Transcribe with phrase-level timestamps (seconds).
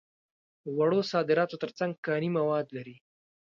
[0.77, 2.95] وړو صادراتو تر څنګ کاني مواد لري.